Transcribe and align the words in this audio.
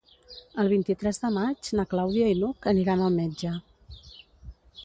El 0.63 0.69
vint-i-tres 0.71 1.19
de 1.25 1.31
maig 1.35 1.69
na 1.79 1.85
Clàudia 1.93 2.31
i 2.31 2.39
n'Hug 2.39 2.71
aniran 2.75 3.07
al 3.09 3.15
metge. 3.21 3.53